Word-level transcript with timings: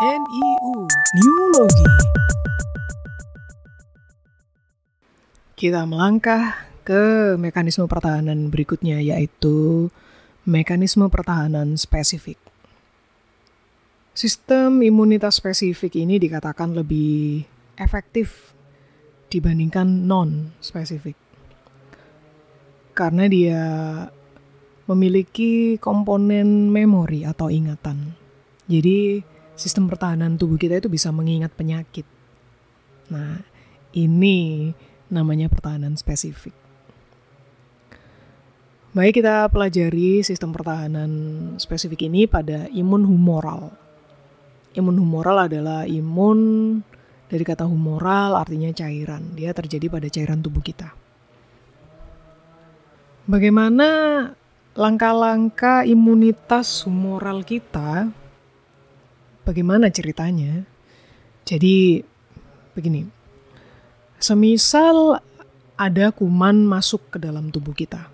NIU 0.00 0.88
Neurologi 1.12 1.88
Kita 5.52 5.84
melangkah 5.84 6.56
ke 6.88 7.36
mekanisme 7.36 7.84
pertahanan 7.84 8.48
berikutnya 8.48 8.96
yaitu 9.04 9.92
mekanisme 10.48 11.04
pertahanan 11.12 11.76
spesifik. 11.76 12.40
Sistem 14.16 14.80
imunitas 14.80 15.36
spesifik 15.36 16.00
ini 16.00 16.16
dikatakan 16.16 16.72
lebih 16.72 17.44
efektif 17.76 18.56
dibandingkan 19.28 20.08
non-spesifik. 20.08 21.20
Karena 22.96 23.28
dia 23.28 23.62
memiliki 24.88 25.76
komponen 25.76 26.72
memori 26.72 27.28
atau 27.28 27.52
ingatan. 27.52 28.16
Jadi 28.64 29.28
sistem 29.60 29.92
pertahanan 29.92 30.40
tubuh 30.40 30.56
kita 30.56 30.80
itu 30.80 30.88
bisa 30.88 31.12
mengingat 31.12 31.52
penyakit. 31.52 32.08
Nah, 33.12 33.44
ini 33.92 34.72
namanya 35.12 35.52
pertahanan 35.52 36.00
spesifik. 36.00 36.56
Baik 38.96 39.20
kita 39.20 39.46
pelajari 39.52 40.24
sistem 40.24 40.50
pertahanan 40.50 41.12
spesifik 41.60 42.08
ini 42.08 42.24
pada 42.24 42.72
imun 42.72 43.04
humoral. 43.04 43.70
Imun 44.72 44.96
humoral 44.96 45.46
adalah 45.46 45.84
imun 45.84 46.80
dari 47.28 47.44
kata 47.44 47.68
humoral 47.68 48.34
artinya 48.34 48.72
cairan. 48.74 49.36
Dia 49.36 49.54
terjadi 49.54 49.86
pada 49.92 50.08
cairan 50.10 50.42
tubuh 50.42 50.64
kita. 50.64 50.90
Bagaimana 53.30 53.86
langkah-langkah 54.74 55.86
imunitas 55.86 56.82
humoral 56.82 57.46
kita 57.46 58.10
bagaimana 59.44 59.92
ceritanya? 59.92 60.64
Jadi 61.44 62.00
begini. 62.76 63.08
Semisal 64.20 65.20
ada 65.80 66.12
kuman 66.12 66.68
masuk 66.68 67.00
ke 67.08 67.16
dalam 67.16 67.48
tubuh 67.48 67.72
kita. 67.72 68.12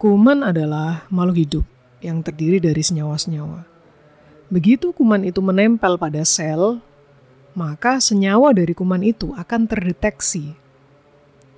Kuman 0.00 0.44
adalah 0.44 1.04
makhluk 1.12 1.44
hidup 1.44 1.64
yang 2.00 2.20
terdiri 2.20 2.60
dari 2.60 2.80
senyawa-senyawa. 2.80 3.64
Begitu 4.52 4.92
kuman 4.92 5.24
itu 5.24 5.40
menempel 5.40 5.98
pada 5.98 6.22
sel, 6.22 6.78
maka 7.56 7.98
senyawa 7.98 8.52
dari 8.52 8.76
kuman 8.76 9.00
itu 9.00 9.32
akan 9.32 9.64
terdeteksi. 9.64 10.52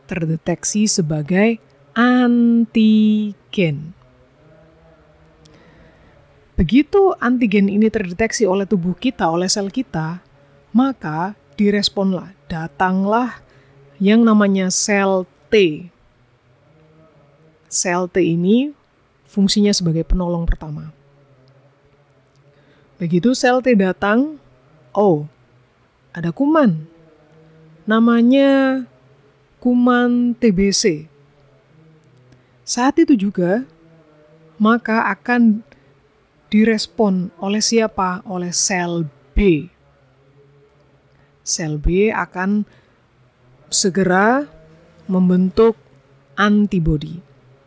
Terdeteksi 0.06 0.88
sebagai 0.88 1.58
antigen. 1.92 3.97
Begitu 6.58 7.14
antigen 7.22 7.70
ini 7.70 7.86
terdeteksi 7.86 8.42
oleh 8.42 8.66
tubuh 8.66 8.98
kita, 8.98 9.30
oleh 9.30 9.46
sel 9.46 9.70
kita, 9.70 10.18
maka 10.74 11.38
diresponlah, 11.54 12.34
datanglah 12.50 13.38
yang 14.02 14.26
namanya 14.26 14.66
sel 14.66 15.22
T. 15.54 15.86
Sel 17.70 18.10
T 18.10 18.18
ini 18.18 18.74
fungsinya 19.30 19.70
sebagai 19.70 20.02
penolong 20.02 20.50
pertama. 20.50 20.90
Begitu 22.98 23.38
sel 23.38 23.62
T 23.62 23.78
datang, 23.78 24.42
oh, 24.90 25.30
ada 26.10 26.34
kuman. 26.34 26.90
Namanya 27.86 28.82
kuman 29.62 30.34
TBC. 30.34 31.06
Saat 32.66 32.98
itu 32.98 33.14
juga, 33.14 33.62
maka 34.58 35.06
akan 35.06 35.62
direspon 36.48 37.32
oleh 37.40 37.62
siapa? 37.62 38.24
Oleh 38.28 38.52
sel 38.52 39.08
B. 39.32 39.68
Sel 41.44 41.80
B 41.80 42.12
akan 42.12 42.68
segera 43.72 44.44
membentuk 45.08 45.76
antibodi. 46.36 47.20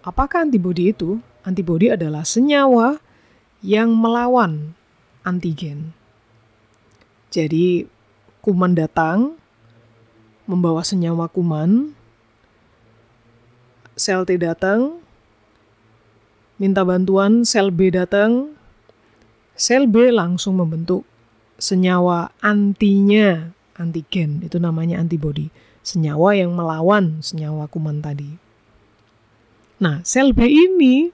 Apakah 0.05 0.45
antibodi 0.45 0.93
itu? 0.93 1.17
Antibodi 1.41 1.89
adalah 1.89 2.21
senyawa 2.21 3.01
yang 3.65 3.93
melawan 3.93 4.77
antigen. 5.25 5.93
Jadi 7.33 7.89
kuman 8.41 8.77
datang 8.77 9.37
membawa 10.49 10.83
senyawa 10.83 11.29
kuman, 11.31 11.95
sel 13.95 14.27
T 14.27 14.35
datang, 14.35 14.99
minta 16.59 16.83
bantuan, 16.83 17.47
sel 17.47 17.71
B 17.71 17.87
datang, 17.93 18.57
sel 19.61 19.85
B 19.85 20.09
langsung 20.09 20.57
membentuk 20.57 21.05
senyawa 21.61 22.33
antinya 22.41 23.53
antigen. 23.77 24.41
Itu 24.41 24.57
namanya 24.57 24.97
antibodi 24.97 25.53
senyawa 25.85 26.33
yang 26.33 26.57
melawan 26.57 27.21
senyawa 27.21 27.69
kuman 27.69 28.01
tadi. 28.01 28.41
Nah 29.77 30.01
sel 30.01 30.33
B 30.33 30.49
ini 30.49 31.13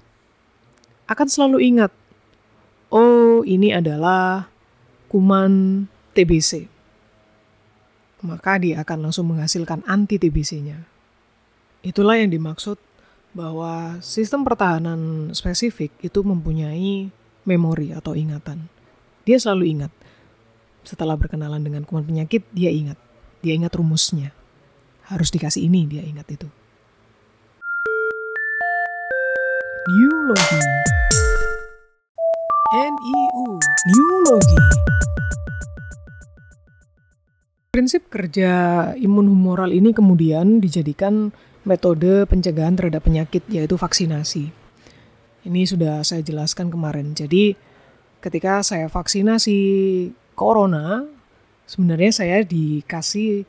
akan 1.11 1.27
selalu 1.27 1.59
ingat 1.75 1.91
oh 2.91 3.43
ini 3.43 3.71
adalah 3.75 4.47
kuman 5.07 5.87
TBC 6.15 6.67
maka 8.27 8.59
dia 8.59 8.83
akan 8.83 9.07
langsung 9.07 9.31
menghasilkan 9.31 9.85
anti 9.87 10.19
TBC-nya 10.19 10.83
itulah 11.85 12.19
yang 12.19 12.33
dimaksud 12.33 12.75
bahwa 13.31 14.01
sistem 14.03 14.43
pertahanan 14.43 15.31
spesifik 15.31 15.93
itu 16.03 16.19
mempunyai 16.25 17.13
memori 17.47 17.95
atau 17.95 18.11
ingatan. 18.11 18.67
Dia 19.23 19.39
selalu 19.39 19.63
ingat. 19.79 19.91
Setelah 20.83 21.15
berkenalan 21.15 21.63
dengan 21.63 21.87
kuman 21.87 22.03
penyakit, 22.03 22.43
dia 22.51 22.67
ingat. 22.67 22.99
Dia 23.39 23.55
ingat 23.55 23.71
rumusnya. 23.79 24.35
Harus 25.07 25.31
dikasih 25.31 25.63
ini, 25.63 25.87
dia 25.87 26.03
ingat 26.03 26.27
itu. 26.27 26.47
Neurologi 29.87 30.59
NIU 32.75 33.55
Neurologi 33.87 34.59
Prinsip 37.71 38.11
kerja 38.11 38.51
imun 38.99 39.31
humoral 39.31 39.71
ini 39.71 39.95
kemudian 39.95 40.59
dijadikan 40.59 41.31
metode 41.63 42.27
pencegahan 42.27 42.75
terhadap 42.75 43.07
penyakit 43.07 43.47
yaitu 43.47 43.79
vaksinasi. 43.79 44.51
Ini 45.47 45.63
sudah 45.63 46.03
saya 46.03 46.19
jelaskan 46.19 46.67
kemarin. 46.67 47.15
Jadi 47.15 47.55
ketika 48.19 48.59
saya 48.67 48.91
vaksinasi 48.91 49.59
corona, 50.35 51.07
sebenarnya 51.63 52.11
saya 52.11 52.37
dikasih 52.43 53.47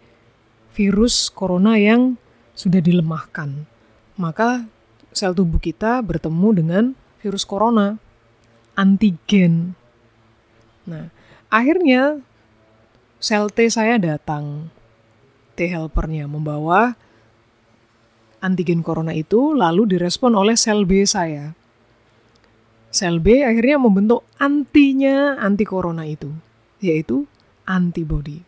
virus 0.79 1.27
corona 1.27 1.75
yang 1.75 2.15
sudah 2.55 2.79
dilemahkan. 2.79 3.67
Maka 4.15 4.71
sel 5.11 5.35
tubuh 5.35 5.59
kita 5.59 5.99
bertemu 6.07 6.49
dengan 6.55 6.85
virus 7.19 7.43
corona, 7.43 7.99
antigen. 8.79 9.75
Nah, 10.87 11.11
akhirnya 11.51 12.23
sel 13.19 13.51
T 13.51 13.67
saya 13.75 13.99
datang, 13.99 14.71
T 15.59 15.67
helpernya 15.67 16.31
membawa 16.31 16.95
antigen 18.39 18.87
corona 18.87 19.11
itu 19.11 19.51
lalu 19.51 19.99
direspon 19.99 20.39
oleh 20.39 20.55
sel 20.55 20.87
B 20.87 21.03
saya. 21.03 21.58
Sel 22.89 23.21
B 23.21 23.45
akhirnya 23.45 23.77
membentuk 23.77 24.25
antinya 24.41 25.37
anti 25.37 25.69
corona 25.69 26.09
itu, 26.09 26.33
yaitu 26.81 27.29
antibody. 27.69 28.41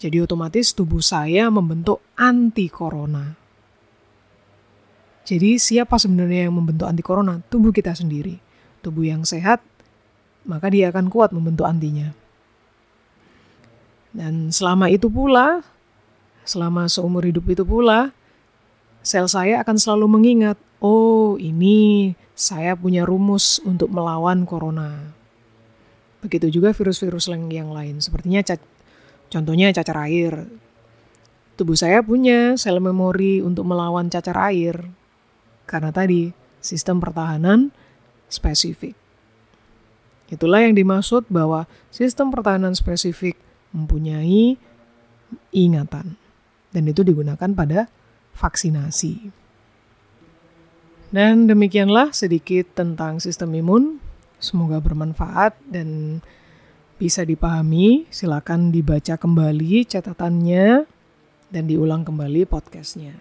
Jadi 0.00 0.16
otomatis 0.24 0.72
tubuh 0.72 1.04
saya 1.04 1.52
membentuk 1.52 2.00
anti 2.16 2.72
corona. 2.72 3.36
Jadi 5.28 5.60
siapa 5.60 6.00
sebenarnya 6.00 6.48
yang 6.48 6.56
membentuk 6.56 6.88
anti 6.88 7.04
corona? 7.04 7.44
Tubuh 7.52 7.68
kita 7.68 7.92
sendiri. 7.92 8.40
Tubuh 8.80 9.04
yang 9.04 9.28
sehat, 9.28 9.60
maka 10.48 10.72
dia 10.72 10.88
akan 10.88 11.12
kuat 11.12 11.36
membentuk 11.36 11.68
antinya. 11.68 12.16
Dan 14.10 14.48
selama 14.48 14.88
itu 14.88 15.12
pula, 15.12 15.60
selama 16.48 16.88
seumur 16.88 17.28
hidup 17.28 17.44
itu 17.52 17.62
pula, 17.62 18.10
sel 19.04 19.28
saya 19.28 19.60
akan 19.60 19.76
selalu 19.76 20.06
mengingat, 20.08 20.56
oh 20.80 21.36
ini 21.36 22.12
saya 22.32 22.72
punya 22.74 23.04
rumus 23.04 23.60
untuk 23.62 23.92
melawan 23.92 24.48
corona. 24.48 25.12
Begitu 26.20 26.60
juga 26.60 26.76
virus-virus 26.76 27.28
yang 27.28 27.72
lain, 27.72 28.00
sepertinya 28.00 28.44
contohnya 29.32 29.72
cacar 29.72 30.08
air. 30.08 30.48
Tubuh 31.56 31.76
saya 31.76 32.00
punya 32.00 32.56
sel 32.56 32.80
memori 32.80 33.44
untuk 33.44 33.68
melawan 33.68 34.08
cacar 34.08 34.36
air. 34.48 34.88
Karena 35.68 35.92
tadi, 35.92 36.32
sistem 36.64 37.00
pertahanan 37.00 37.72
spesifik. 38.32 38.96
Itulah 40.32 40.64
yang 40.64 40.78
dimaksud 40.78 41.28
bahwa 41.28 41.68
sistem 41.92 42.32
pertahanan 42.32 42.72
spesifik 42.72 43.36
mempunyai 43.76 44.56
ingatan. 45.50 46.16
Dan 46.70 46.86
itu 46.86 47.02
digunakan 47.02 47.50
pada 47.50 47.90
vaksinasi. 48.38 49.39
Dan 51.10 51.50
demikianlah 51.50 52.14
sedikit 52.14 52.70
tentang 52.78 53.18
sistem 53.18 53.50
imun. 53.58 53.98
Semoga 54.38 54.78
bermanfaat 54.78 55.58
dan 55.66 56.22
bisa 57.02 57.26
dipahami, 57.26 58.06
silakan 58.14 58.70
dibaca 58.70 59.18
kembali 59.18 59.84
catatannya 59.90 60.86
dan 61.50 61.64
diulang 61.66 62.06
kembali 62.06 62.46
podcastnya. 62.46 63.18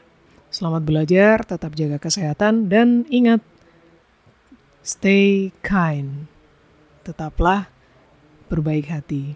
Selamat 0.53 0.85
belajar, 0.85 1.41
tetap 1.41 1.73
jaga 1.73 1.97
kesehatan, 1.97 2.69
dan 2.69 3.09
ingat, 3.09 3.41
stay 4.85 5.49
kind. 5.65 6.29
Tetaplah 7.01 7.73
berbaik 8.53 8.85
hati. 8.89 9.33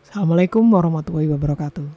Assalamualaikum 0.00 0.64
warahmatullahi 0.64 1.28
wabarakatuh. 1.28 1.88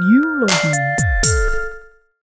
New 0.00 0.28
Logi 0.40 1.39